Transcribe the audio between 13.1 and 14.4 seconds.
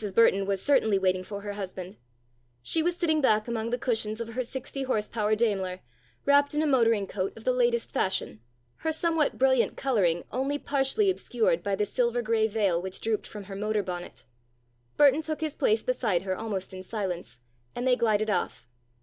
from her motor bonnet.